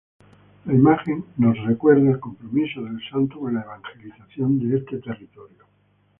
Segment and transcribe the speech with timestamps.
[0.65, 5.65] La imagen nos recuerda el compromiso del Santo con la evangelización de este territorio.